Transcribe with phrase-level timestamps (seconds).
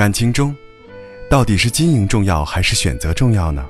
[0.00, 0.56] 感情中，
[1.28, 3.68] 到底是经营重要还是选择重要呢？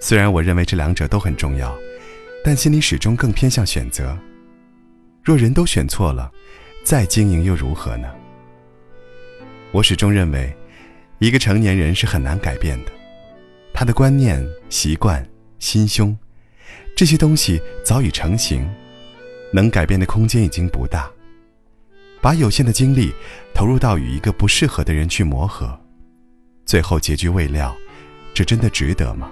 [0.00, 1.76] 虽然我认为这两者都很重要，
[2.42, 4.18] 但心里始终更偏向选择。
[5.22, 6.32] 若人都选错了，
[6.82, 8.08] 再经营又如何呢？
[9.72, 10.50] 我始终认为，
[11.18, 12.92] 一个成年人是很难改变的，
[13.74, 15.22] 他的观念、习惯、
[15.58, 16.16] 心胸，
[16.96, 18.66] 这些东西早已成型，
[19.52, 21.10] 能改变的空间已经不大。
[22.26, 23.14] 把有限的精力
[23.54, 25.78] 投入到与一个不适合的人去磨合，
[26.64, 27.72] 最后结局未料，
[28.34, 29.30] 这真的值得吗？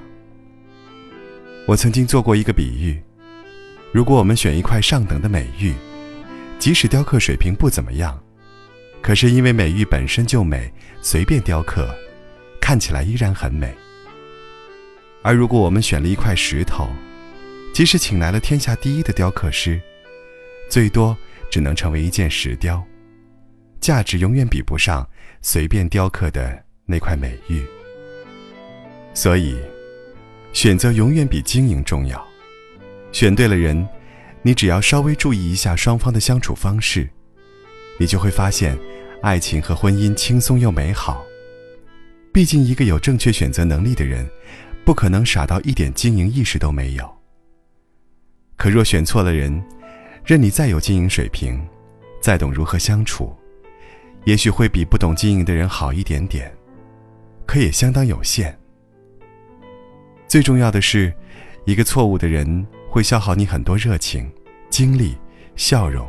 [1.67, 3.03] 我曾经做过一个比喻：
[3.93, 5.75] 如果我们选一块上等的美玉，
[6.61, 8.17] 即使雕刻水平不怎么样，
[9.03, 11.93] 可是因为美玉本身就美，随便雕刻，
[12.61, 13.75] 看起来依然很美。
[15.21, 16.89] 而如果我们选了一块石头，
[17.75, 19.81] 即使请来了天下第一的雕刻师，
[20.71, 21.17] 最多。
[21.51, 22.85] 只能成为一件石雕，
[23.85, 25.07] 价值永远比不上
[25.43, 27.63] 随便雕刻的那块美玉。
[29.13, 29.59] 所以，
[30.55, 32.27] 选择永远比经营重要。
[33.13, 33.87] 选对了人，
[34.41, 37.07] 你只要稍微注意一下双方的相处方式，
[37.99, 38.75] 你就会发现，
[39.21, 41.23] 爱情和婚姻轻松又美好。
[42.33, 44.27] 毕竟，一个有正确选择能力的人，
[44.83, 47.19] 不可能傻到一点经营意识都没有。
[48.57, 49.63] 可若选错了人，
[50.25, 51.63] 任你再有经营水平，
[52.23, 53.37] 再懂如何相处，
[54.25, 56.51] 也许会比不懂经营的人好一点点，
[57.47, 58.59] 可也相当有限。
[60.27, 61.13] 最重要的是，
[61.67, 64.31] 一个错误的人会消耗你很多热情、
[64.71, 65.17] 精力、
[65.57, 66.07] 笑容，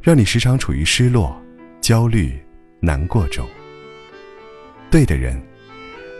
[0.00, 1.36] 让你时常处于失落、
[1.80, 2.40] 焦虑、
[2.78, 3.46] 难过中。
[4.88, 5.40] 对的人，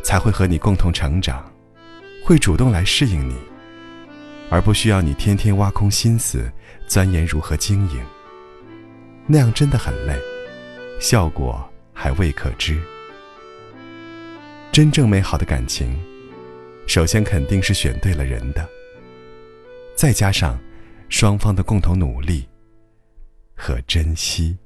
[0.02, 1.44] 才会和你共同成长，
[2.24, 3.36] 会主动来适应你。
[4.50, 6.50] 而不需要你天天挖空心思
[6.88, 8.04] 钻研如何经营，
[9.28, 10.18] 那样真的很累，
[11.00, 12.78] 效果还未可知。
[14.70, 15.98] 真正美好的感情，
[16.86, 18.68] 首先肯定是选对了人的，
[19.96, 20.58] 再加上
[21.08, 22.46] 双方的共同努力
[23.56, 24.56] 和珍惜。